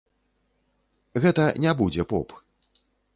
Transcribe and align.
Гэта 1.25 1.43
не 1.65 1.73
будзе 1.83 2.03
поп. 2.15 2.29